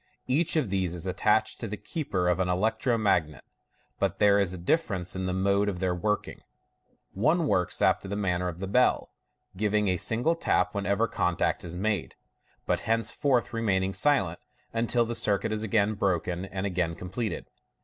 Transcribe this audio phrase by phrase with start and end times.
[0.25, 3.43] Each of these is attached to the keeper of an electro magnet,
[3.99, 6.41] but there is a dilference in the mode of their working.
[7.13, 9.11] One works after the man ner of the bell,
[9.55, 12.15] giving a single tap whenever contact is made,
[12.65, 14.39] but thenceforward remaining silent
[14.73, 17.45] until the circuit is again broken and again completed.